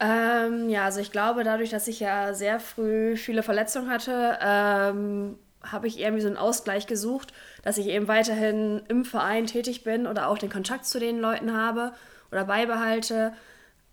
[0.00, 5.38] Ähm, ja, also ich glaube, dadurch, dass ich ja sehr früh viele Verletzungen hatte, ähm,
[5.62, 10.06] habe ich irgendwie so einen Ausgleich gesucht, dass ich eben weiterhin im Verein tätig bin
[10.06, 11.92] oder auch den Kontakt zu den Leuten habe
[12.32, 13.34] oder beibehalte.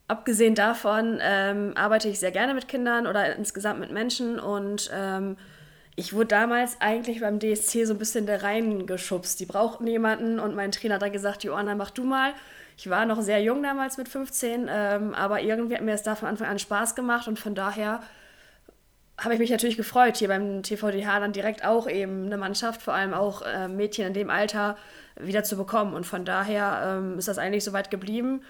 [0.08, 5.36] Abgesehen davon ähm, arbeite ich sehr gerne mit Kindern oder insgesamt mit Menschen und ähm,
[5.96, 9.40] ich wurde damals eigentlich beim DSC so ein bisschen da reingeschubst.
[9.40, 12.34] Die brauchten jemanden und mein Trainer hat dann gesagt, Joanna, mach du mal.
[12.78, 16.16] Ich war noch sehr jung damals mit 15, ähm, aber irgendwie hat mir es da
[16.16, 18.02] von Anfang an Spaß gemacht und von daher
[19.18, 22.96] habe ich mich natürlich gefreut, hier beim TVDH dann direkt auch eben eine Mannschaft, vor
[22.96, 24.76] allem auch äh, Mädchen in dem Alter,
[25.20, 25.94] wieder zu bekommen.
[25.94, 28.42] Und von daher ähm, ist das eigentlich so weit geblieben.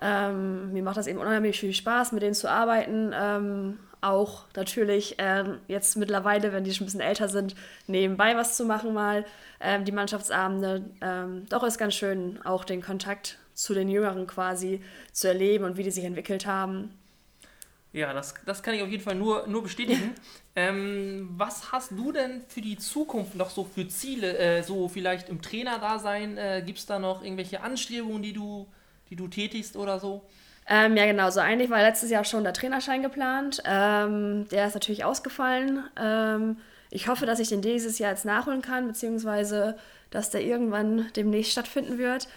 [0.00, 3.12] Ähm, mir macht das eben unheimlich viel Spaß, mit denen zu arbeiten.
[3.12, 7.54] Ähm, auch natürlich ähm, jetzt mittlerweile, wenn die schon ein bisschen älter sind,
[7.86, 9.24] nebenbei was zu machen mal.
[9.60, 10.84] Ähm, die Mannschaftsabende.
[11.00, 15.76] Ähm, doch ist ganz schön, auch den Kontakt zu den Jüngeren quasi zu erleben und
[15.76, 16.90] wie die sich entwickelt haben.
[17.92, 20.14] Ja, das, das kann ich auf jeden Fall nur, nur bestätigen.
[20.56, 24.36] ähm, was hast du denn für die Zukunft noch so für Ziele?
[24.38, 26.38] Äh, so vielleicht im Trainerdasein?
[26.38, 28.66] Äh, Gibt es da noch irgendwelche Anstrebungen, die du,
[29.10, 30.22] die du tätigst oder so?
[30.68, 31.30] Ähm, ja, genau.
[31.30, 33.62] So eigentlich war letztes Jahr schon der Trainerschein geplant.
[33.64, 35.84] Ähm, der ist natürlich ausgefallen.
[36.00, 36.56] Ähm,
[36.90, 39.76] ich hoffe, dass ich den dieses Jahr jetzt nachholen kann, beziehungsweise
[40.10, 42.28] dass der irgendwann demnächst stattfinden wird.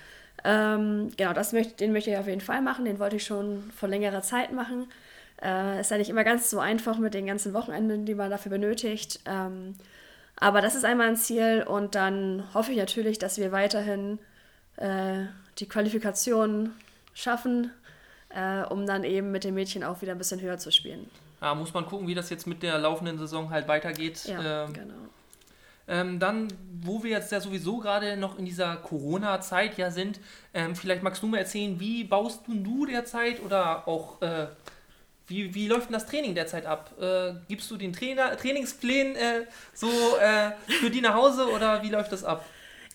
[0.44, 2.86] Ähm, genau, das möchte, den möchte ich auf jeden Fall machen.
[2.86, 4.88] Den wollte ich schon vor längerer Zeit machen.
[5.42, 8.52] Äh, ist ja nicht immer ganz so einfach mit den ganzen Wochenenden, die man dafür
[8.52, 9.20] benötigt.
[9.26, 9.76] Ähm,
[10.38, 14.20] aber das ist einmal ein Ziel und dann hoffe ich natürlich, dass wir weiterhin
[14.78, 15.26] äh,
[15.60, 16.74] die Qualifikation
[17.14, 17.72] schaffen,
[18.36, 21.10] äh, um dann eben mit den Mädchen auch wieder ein bisschen höher zu spielen.
[21.42, 24.26] Ja, muss man gucken, wie das jetzt mit der laufenden Saison halt weitergeht.
[24.26, 24.94] Ja, ähm, genau.
[25.88, 26.48] Ähm, dann,
[26.82, 30.20] wo wir jetzt ja sowieso gerade noch in dieser Corona-Zeit ja sind,
[30.54, 34.48] ähm, vielleicht magst du mal erzählen, wie baust du du derzeit oder auch äh,
[35.28, 36.92] wie, wie läuft denn das Training derzeit ab?
[37.00, 41.90] Äh, gibst du den Trainer, Trainingsplänen äh, so äh, für die nach Hause oder wie
[41.90, 42.46] läuft das ab?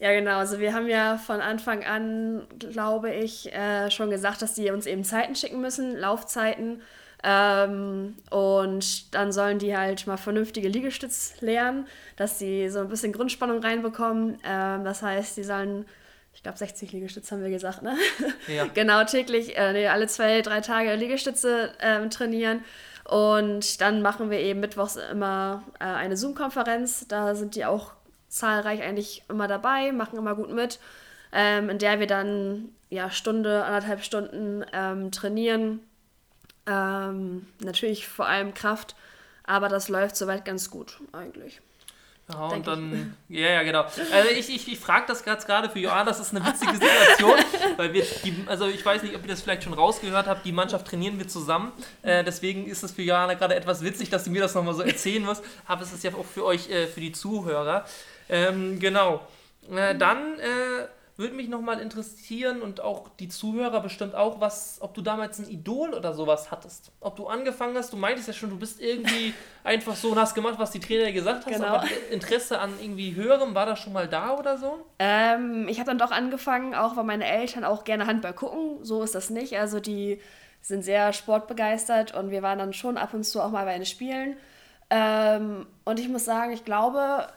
[0.01, 0.39] Ja, genau.
[0.39, 4.87] Also wir haben ja von Anfang an, glaube ich, äh, schon gesagt, dass die uns
[4.87, 6.81] eben Zeiten schicken müssen, Laufzeiten.
[7.23, 11.87] Ähm, und dann sollen die halt mal vernünftige Liegestütz lernen,
[12.17, 14.39] dass sie so ein bisschen Grundspannung reinbekommen.
[14.43, 15.85] Ähm, das heißt, die sollen,
[16.33, 17.95] ich glaube 60 Liegestütze haben wir gesagt, ne?
[18.49, 18.65] Ja.
[18.75, 22.65] genau, täglich, äh, nee, alle zwei, drei Tage Liegestütze ähm, trainieren.
[23.05, 27.07] Und dann machen wir eben mittwochs immer äh, eine Zoom-Konferenz.
[27.07, 27.93] Da sind die auch
[28.31, 30.79] zahlreich eigentlich immer dabei, machen immer gut mit,
[31.33, 35.81] ähm, in der wir dann ja Stunde, anderthalb Stunden ähm, trainieren.
[36.67, 38.95] Ähm, natürlich vor allem Kraft,
[39.45, 41.61] aber das läuft soweit ganz gut eigentlich.
[42.33, 43.83] Ja, und dann, ja, ja, genau.
[44.13, 47.39] Also ich, ich, ich frage das gerade für Johann, das ist eine witzige Situation,
[47.77, 50.53] weil wir, die, also ich weiß nicht, ob ihr das vielleicht schon rausgehört habt, die
[50.53, 51.73] Mannschaft trainieren wir zusammen.
[52.03, 54.83] Äh, deswegen ist es für Johanna gerade etwas witzig, dass sie mir das nochmal so
[54.83, 55.43] erzählen muss.
[55.67, 57.85] Aber es ist ja auch für euch, äh, für die Zuhörer.
[58.31, 59.21] Ähm, genau.
[59.71, 64.95] Äh, dann äh, würde mich nochmal interessieren und auch die Zuhörer bestimmt auch, was, ob
[64.95, 66.93] du damals ein Idol oder sowas hattest.
[67.01, 70.35] Ob du angefangen hast, du meintest ja schon, du bist irgendwie einfach so und hast
[70.35, 71.67] gemacht, was die Trainer gesagt hast, Genau.
[71.67, 74.79] aber Interesse an irgendwie höherem, war das schon mal da oder so?
[74.99, 78.79] Ähm, ich habe dann doch angefangen, auch weil meine Eltern auch gerne Handball gucken.
[78.83, 79.59] So ist das nicht.
[79.59, 80.21] Also die
[80.63, 83.87] sind sehr sportbegeistert und wir waren dann schon ab und zu auch mal bei den
[83.87, 84.37] Spielen.
[84.89, 87.29] Ähm, und ich muss sagen, ich glaube,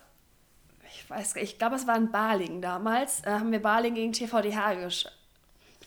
[0.96, 3.22] ich weiß, ich glaube, es war in Balingen damals.
[3.26, 5.12] Äh, haben wir Balingen gegen TVDH geschaut.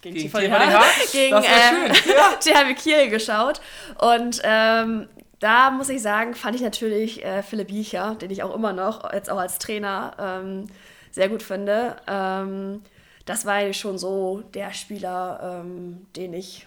[0.03, 0.85] Gegen, Gegen TVDH?
[1.13, 3.61] Gegen Das war äh, schön, THW Kiel geschaut.
[3.99, 5.09] Und ähm,
[5.41, 9.13] da muss ich sagen, fand ich natürlich äh, Philipp Biecher, den ich auch immer noch,
[9.13, 10.67] jetzt auch als Trainer, ähm,
[11.11, 11.97] sehr gut finde.
[12.07, 12.83] Ähm,
[13.25, 16.67] das war schon so der Spieler, ähm, den ich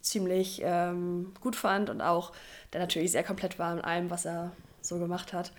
[0.00, 2.32] ziemlich ähm, gut fand und auch
[2.72, 5.52] der natürlich sehr komplett war in allem, was er so gemacht hat.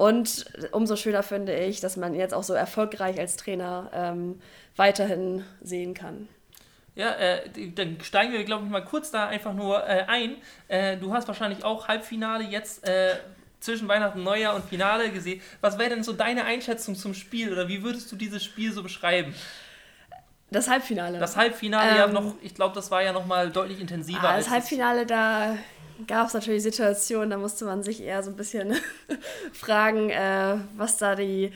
[0.00, 4.40] Und umso schöner finde ich, dass man jetzt auch so erfolgreich als Trainer ähm,
[4.76, 6.26] weiterhin sehen kann.
[6.94, 10.36] Ja, äh, dann steigen wir, glaube ich, mal kurz da einfach nur äh, ein.
[10.68, 13.10] Äh, du hast wahrscheinlich auch Halbfinale jetzt äh,
[13.60, 15.42] zwischen Weihnachten, Neujahr und Finale gesehen.
[15.60, 18.82] Was wäre denn so deine Einschätzung zum Spiel oder wie würdest du dieses Spiel so
[18.82, 19.34] beschreiben?
[20.50, 21.18] Das Halbfinale.
[21.18, 24.22] Das Halbfinale Ähm, ja noch, ich glaube, das war ja noch mal deutlich intensiver.
[24.22, 25.58] Ah, als das Halbfinale, da
[26.06, 28.74] gab es natürlich Situationen, da musste man sich eher so ein bisschen
[29.52, 31.52] fragen, äh, was da die,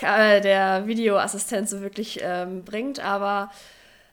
[0.00, 3.00] äh, der Videoassistent so wirklich ähm, bringt.
[3.00, 3.50] Aber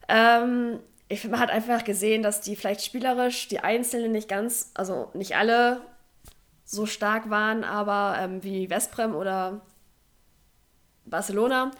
[0.07, 5.09] ähm, ich man hat einfach gesehen, dass die vielleicht spielerisch, die Einzelnen nicht ganz, also
[5.13, 5.81] nicht alle
[6.65, 9.61] so stark waren, aber ähm, wie Vesprem oder
[11.05, 11.71] Barcelona.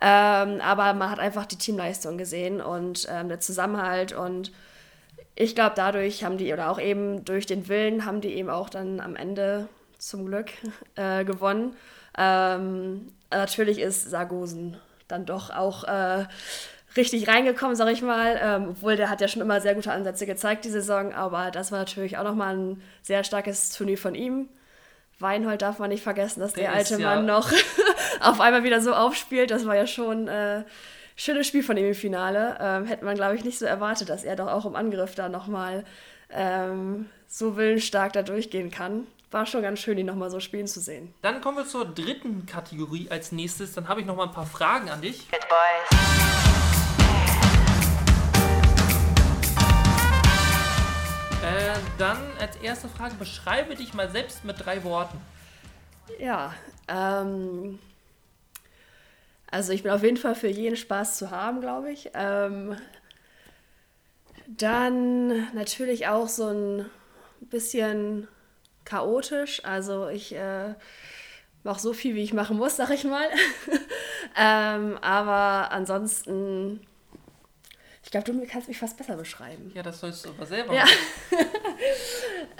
[0.00, 4.52] Ähm, aber man hat einfach die Teamleistung gesehen und ähm, der Zusammenhalt und
[5.40, 8.68] ich glaube, dadurch haben die, oder auch eben durch den Willen, haben die eben auch
[8.68, 10.50] dann am Ende zum Glück
[10.96, 11.76] äh, gewonnen.
[12.16, 16.26] Ähm, natürlich ist Sargosen dann doch auch äh,
[16.96, 18.38] richtig reingekommen, sag ich mal.
[18.42, 21.12] Ähm, obwohl der hat ja schon immer sehr gute Ansätze gezeigt, die Saison.
[21.14, 24.48] Aber das war natürlich auch nochmal ein sehr starkes Turnier von ihm.
[25.20, 27.50] Weinhold darf man nicht vergessen, dass der, Der alte ist ja- Mann noch
[28.20, 29.50] auf einmal wieder so aufspielt.
[29.50, 30.64] Das war ja schon äh,
[31.18, 32.56] schönes Spiel von ihm im Finale.
[32.60, 35.28] Ähm, hätte man, glaube ich, nicht so erwartet, dass er doch auch im Angriff da
[35.28, 35.84] nochmal
[36.30, 39.06] ähm, so willensstark da durchgehen kann.
[39.30, 41.12] War schon ganz schön, ihn nochmal so spielen zu sehen.
[41.20, 43.74] Dann kommen wir zur dritten Kategorie als nächstes.
[43.74, 45.28] Dann habe ich noch mal ein paar Fragen an dich.
[45.30, 45.98] It, boys.
[51.42, 55.20] Äh, dann als erste Frage, beschreibe dich mal selbst mit drei Worten.
[56.18, 56.54] Ja,
[56.88, 57.78] ähm,
[59.50, 62.10] also ich bin auf jeden Fall für jeden Spaß zu haben, glaube ich.
[62.14, 62.76] Ähm,
[64.46, 66.86] dann natürlich auch so ein
[67.40, 68.28] bisschen
[68.84, 69.64] chaotisch.
[69.64, 70.74] Also ich äh,
[71.64, 73.28] mache so viel, wie ich machen muss, sag ich mal.
[74.36, 76.80] ähm, aber ansonsten,
[78.02, 79.70] ich glaube, du kannst mich fast besser beschreiben.
[79.74, 80.84] Ja, das sollst du aber selber Ja.
[80.84, 80.96] machen.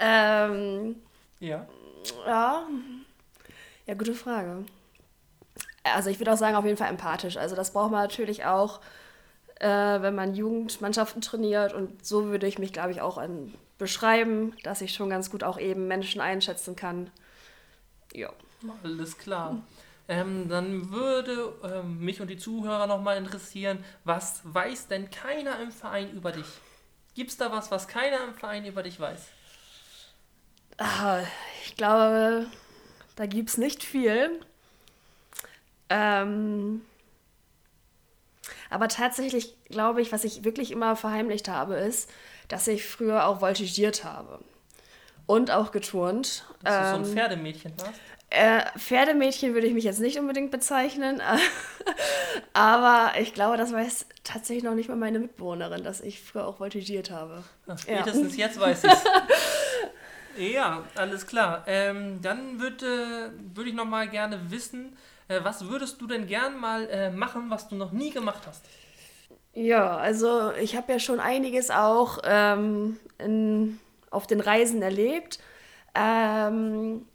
[0.01, 0.97] Ähm,
[1.41, 1.67] Ja.
[2.27, 2.69] Ja.
[3.87, 4.65] Ja, gute Frage.
[5.95, 7.37] Also ich würde auch sagen, auf jeden Fall empathisch.
[7.37, 8.81] Also das braucht man natürlich auch,
[9.61, 11.73] äh, wenn man Jugendmannschaften trainiert.
[11.73, 15.45] Und so würde ich mich, glaube ich, auch an, beschreiben, dass ich schon ganz gut
[15.45, 17.11] auch eben Menschen einschätzen kann.
[18.13, 18.31] Ja.
[18.83, 19.63] Alles klar.
[20.09, 25.71] Ähm, dann würde ähm, mich und die Zuhörer nochmal interessieren, was weiß denn keiner im
[25.71, 26.47] Verein über dich?
[27.15, 29.27] Gibt es da was, was keiner im Verein über dich weiß?
[30.79, 31.21] Ah,
[31.65, 32.47] ich glaube,
[33.17, 34.41] da gibt es nicht viel.
[35.91, 36.83] Ähm,
[38.71, 42.11] aber tatsächlich glaube ich, was ich wirklich immer verheimlicht habe, ist,
[42.49, 44.41] dass ich früher auch voltigiert habe.
[45.27, 46.45] Und auch geturnt.
[46.63, 48.01] Dass du so Ähm, ein Pferdemädchen warst?
[48.31, 51.21] äh, Pferdemmädchen würde ich mich jetzt nicht unbedingt bezeichnen.
[52.55, 56.59] aber ich glaube, das weiß tatsächlich noch nicht mal meine Mitbewohnerin, dass ich früher auch
[56.59, 57.43] voltigiert habe.
[57.67, 57.77] Ja.
[57.77, 58.93] spätestens jetzt weiß ich
[60.39, 61.65] Ja, alles klar.
[61.67, 66.89] Ähm, dann würde würd ich nochmal gerne wissen, äh, was würdest du denn gern mal
[66.89, 68.65] äh, machen, was du noch nie gemacht hast?
[69.53, 73.79] Ja, also ich habe ja schon einiges auch ähm, in,
[74.11, 75.39] auf den Reisen erlebt.
[75.95, 77.07] Ähm,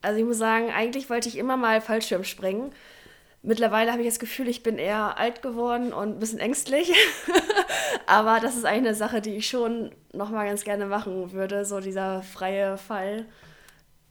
[0.00, 2.72] also ich muss sagen, eigentlich wollte ich immer mal Fallschirm springen.
[3.42, 6.92] Mittlerweile habe ich das Gefühl, ich bin eher alt geworden und ein bisschen ängstlich.
[8.06, 11.64] Aber das ist eigentlich eine Sache, die ich schon noch mal ganz gerne machen würde,
[11.64, 13.26] so dieser freie Fall.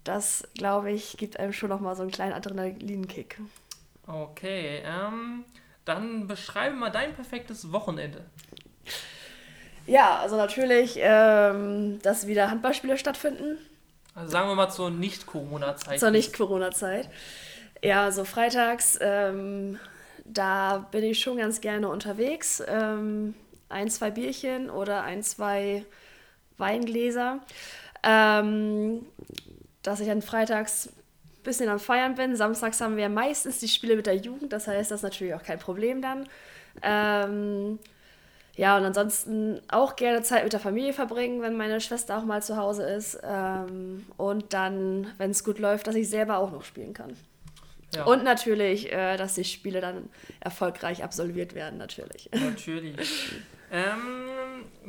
[0.08, 3.42] Das, glaube ich, gibt einem schon noch mal so einen kleinen Adrenalinkick.
[4.08, 5.44] Okay, ähm,
[5.84, 8.24] dann beschreibe mal dein perfektes Wochenende.
[9.86, 13.58] Ja, also natürlich, ähm, dass wieder Handballspiele stattfinden.
[14.16, 16.00] Also sagen wir mal zur Nicht-Corona-Zeit.
[16.00, 17.10] zur Nicht-Corona-Zeit.
[17.84, 19.78] Ja, so freitags, ähm,
[20.24, 22.64] da bin ich schon ganz gerne unterwegs.
[22.66, 23.34] Ähm,
[23.68, 25.84] ein, zwei Bierchen oder ein, zwei
[26.58, 27.42] Weingläser.
[28.04, 29.06] Ähm,
[29.88, 32.36] dass ich dann freitags ein bisschen am Feiern bin.
[32.36, 35.44] Samstags haben wir meistens die Spiele mit der Jugend, das heißt, das ist natürlich auch
[35.44, 36.28] kein Problem dann.
[36.82, 37.80] Ähm,
[38.56, 42.44] ja, und ansonsten auch gerne Zeit mit der Familie verbringen, wenn meine Schwester auch mal
[42.44, 43.20] zu Hause ist.
[43.24, 47.16] Ähm, und dann, wenn es gut läuft, dass ich selber auch noch spielen kann.
[47.96, 48.04] Ja.
[48.04, 50.10] Und natürlich, äh, dass die Spiele dann
[50.42, 52.30] erfolgreich absolviert werden, natürlich.
[52.34, 53.32] Natürlich.
[53.72, 54.28] ähm,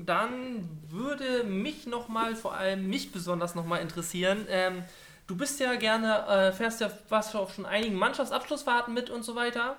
[0.07, 4.85] dann würde mich nochmal, vor allem mich besonders nochmal interessieren, ähm,
[5.27, 9.35] du bist ja gerne, äh, fährst ja, ja auf schon einigen Mannschaftsabschlussfahrten mit und so
[9.35, 9.77] weiter.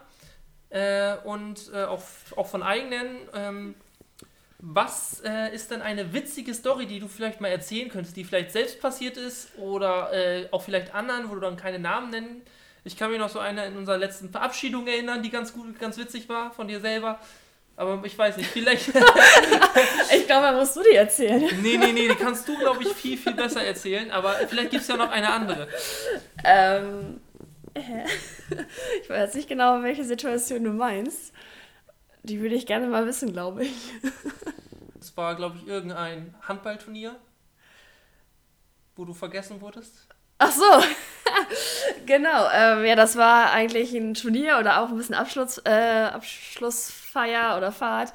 [0.69, 2.03] Äh, und äh, auch,
[2.35, 3.17] auch von eigenen.
[3.33, 3.75] Ähm,
[4.59, 8.51] was äh, ist denn eine witzige Story, die du vielleicht mal erzählen könntest, die vielleicht
[8.51, 12.41] selbst passiert ist oder äh, auch vielleicht anderen, wo du dann keine Namen nennen?
[12.83, 15.97] Ich kann mich noch so eine in unserer letzten Verabschiedung erinnern, die ganz gut, ganz
[15.97, 17.19] witzig war von dir selber.
[17.79, 18.91] Aber ich weiß nicht, vielleicht.
[20.13, 21.41] Ich glaube, da musst du die erzählen.
[21.61, 24.11] nee, nee, nee, die kannst du, glaube ich, viel, viel besser erzählen.
[24.11, 25.67] Aber vielleicht gibt es ja noch eine andere.
[26.43, 27.21] Ähm,
[27.75, 28.05] äh,
[29.01, 31.31] ich weiß nicht genau, welche Situation du meinst.
[32.23, 33.75] Die würde ich gerne mal wissen, glaube ich.
[34.99, 37.15] Es war, glaube ich, irgendein Handballturnier,
[38.95, 40.07] wo du vergessen wurdest.
[40.37, 40.83] Ach so,
[42.05, 42.47] genau.
[42.53, 47.71] Ähm, ja, das war eigentlich ein Turnier oder auch ein bisschen Abschluss, äh, Abschlussfeier oder
[47.71, 48.13] Fahrt.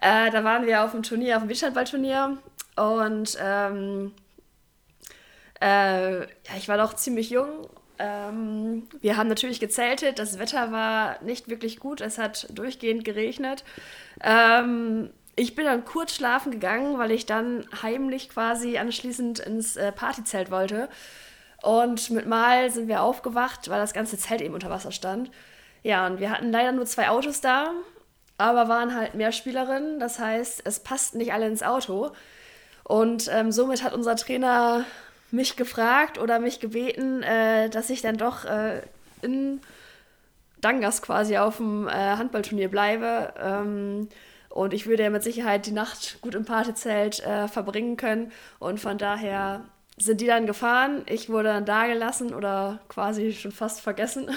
[0.00, 2.38] Äh, da waren wir auf dem Turnier, auf dem Beachhandballturnier
[2.76, 4.12] und ähm,
[5.60, 7.68] äh, ja, ich war noch ziemlich jung.
[7.98, 10.18] Ähm, wir haben natürlich gezeltet.
[10.18, 12.00] Das Wetter war nicht wirklich gut.
[12.00, 13.62] Es hat durchgehend geregnet.
[14.22, 19.92] Ähm, ich bin dann kurz schlafen gegangen, weil ich dann heimlich quasi anschließend ins äh,
[19.92, 20.88] Partyzelt wollte.
[21.62, 25.30] Und mit Mal sind wir aufgewacht, weil das ganze Zelt eben unter Wasser stand.
[25.82, 27.72] Ja, und wir hatten leider nur zwei Autos da,
[28.38, 30.00] aber waren halt mehr Spielerinnen.
[30.00, 32.12] Das heißt, es passten nicht alle ins Auto.
[32.84, 34.84] Und ähm, somit hat unser Trainer
[35.30, 38.82] mich gefragt oder mich gebeten, äh, dass ich dann doch äh,
[39.22, 39.60] in
[40.60, 43.32] Dangas quasi auf dem äh, Handballturnier bleibe.
[43.38, 44.08] Ähm,
[44.48, 48.32] und ich würde ja mit Sicherheit die Nacht gut im Partyzelt äh, verbringen können.
[48.58, 49.62] Und von daher
[50.00, 51.02] sind die dann gefahren.
[51.06, 54.30] Ich wurde dann da gelassen oder quasi schon fast vergessen.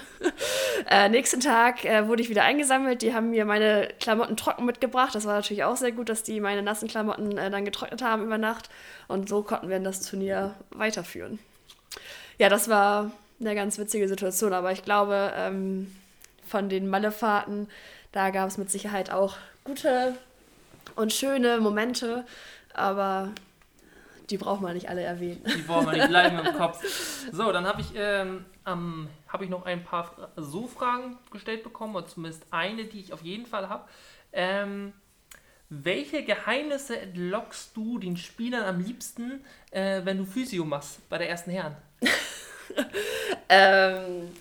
[0.89, 3.01] äh, nächsten Tag äh, wurde ich wieder eingesammelt.
[3.01, 5.15] Die haben mir meine Klamotten trocken mitgebracht.
[5.15, 8.23] Das war natürlich auch sehr gut, dass die meine nassen Klamotten äh, dann getrocknet haben
[8.23, 8.69] über Nacht.
[9.07, 11.39] Und so konnten wir das Turnier weiterführen.
[12.37, 14.51] Ja, das war eine ganz witzige Situation.
[14.51, 15.95] Aber ich glaube, ähm,
[16.45, 17.69] von den Mallefahrten,
[18.11, 20.17] da gab es mit Sicherheit auch gute
[20.97, 22.25] und schöne Momente.
[22.73, 23.29] Aber
[24.33, 25.43] die braucht man nicht alle erwähnen.
[25.45, 26.83] Die wollen wir nicht bleiben im Kopf.
[27.31, 31.95] So, dann habe ich, ähm, ähm, hab ich noch ein paar so Fragen gestellt bekommen,
[31.95, 33.87] oder zumindest eine, die ich auf jeden Fall habe.
[34.31, 34.91] Ähm,
[35.69, 41.29] welche Geheimnisse entlockst du den Spielern am liebsten, äh, wenn du Physio machst bei der
[41.29, 41.75] ersten Herren?
[43.49, 44.31] Ähm,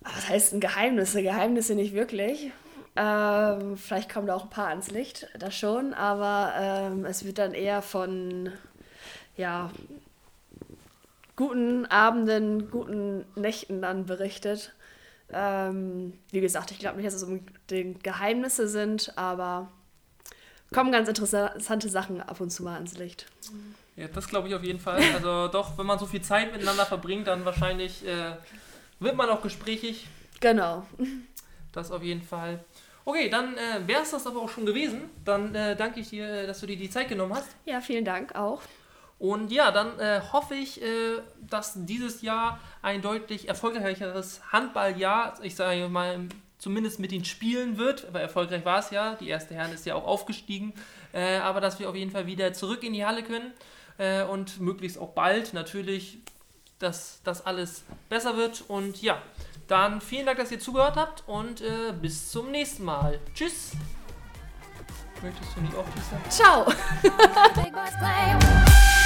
[0.00, 1.22] was heißt ein Geheimnisse?
[1.22, 2.52] Geheimnisse nicht wirklich.
[2.96, 7.38] Ähm, vielleicht kommen da auch ein paar ans Licht, das schon, aber ähm, es wird
[7.38, 8.50] dann eher von
[9.36, 9.70] ja,
[11.36, 14.72] guten Abenden, guten Nächten dann berichtet.
[15.30, 19.70] Ähm, wie gesagt, ich glaube nicht, dass es unbedingt Geheimnisse sind, aber
[20.72, 23.26] kommen ganz interessante Sachen ab und zu mal ans Licht.
[23.96, 25.02] Ja, das glaube ich auf jeden Fall.
[25.14, 28.36] Also doch, wenn man so viel Zeit miteinander verbringt, dann wahrscheinlich äh,
[29.00, 30.06] wird man auch gesprächig.
[30.40, 30.86] Genau.
[31.72, 32.64] Das auf jeden Fall.
[33.08, 35.08] Okay, dann äh, wäre es das aber auch schon gewesen.
[35.24, 37.46] Dann äh, danke ich dir, äh, dass du dir die Zeit genommen hast.
[37.64, 38.60] Ja, vielen Dank auch.
[39.20, 45.54] Und ja, dann äh, hoffe ich, äh, dass dieses Jahr ein deutlich erfolgreicheres Handballjahr, ich
[45.54, 46.18] sage mal,
[46.58, 49.94] zumindest mit den Spielen wird, weil erfolgreich war es ja, die erste Herren ist ja
[49.94, 50.74] auch aufgestiegen,
[51.12, 53.52] äh, aber dass wir auf jeden Fall wieder zurück in die Halle können
[54.30, 56.18] und möglichst auch bald natürlich,
[56.78, 58.62] dass das alles besser wird.
[58.68, 59.22] Und ja,
[59.66, 63.18] dann vielen Dank, dass ihr zugehört habt und äh, bis zum nächsten Mal.
[63.34, 63.72] Tschüss!
[65.22, 66.24] Möchtest du nicht auch Tschüss sagen?
[66.28, 66.66] Ciao.